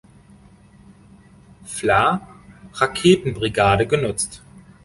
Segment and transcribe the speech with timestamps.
[1.63, 4.41] Fla-Raketenbrigade genutzt.